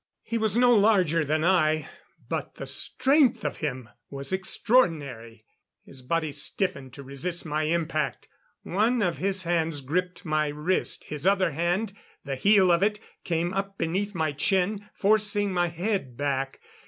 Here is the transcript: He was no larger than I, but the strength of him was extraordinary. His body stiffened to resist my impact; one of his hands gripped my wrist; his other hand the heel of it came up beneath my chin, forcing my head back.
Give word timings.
He 0.23 0.39
was 0.39 0.57
no 0.57 0.73
larger 0.73 1.23
than 1.23 1.43
I, 1.45 1.87
but 2.27 2.55
the 2.55 2.65
strength 2.65 3.45
of 3.45 3.57
him 3.57 3.87
was 4.09 4.33
extraordinary. 4.33 5.45
His 5.85 6.01
body 6.01 6.31
stiffened 6.31 6.91
to 6.93 7.03
resist 7.03 7.45
my 7.45 7.65
impact; 7.65 8.27
one 8.63 9.03
of 9.03 9.19
his 9.19 9.43
hands 9.43 9.81
gripped 9.81 10.25
my 10.25 10.47
wrist; 10.47 11.03
his 11.03 11.27
other 11.27 11.51
hand 11.51 11.93
the 12.23 12.35
heel 12.35 12.71
of 12.71 12.81
it 12.81 12.99
came 13.23 13.53
up 13.53 13.77
beneath 13.77 14.15
my 14.15 14.31
chin, 14.31 14.89
forcing 14.95 15.53
my 15.53 15.67
head 15.67 16.17
back. 16.17 16.59